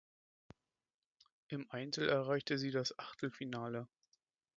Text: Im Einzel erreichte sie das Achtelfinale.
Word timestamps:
Im 1.49 1.69
Einzel 1.69 2.09
erreichte 2.09 2.57
sie 2.57 2.71
das 2.71 2.97
Achtelfinale. 2.97 3.87